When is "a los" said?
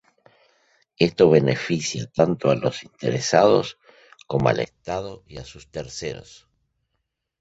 2.49-2.81, 5.37-5.69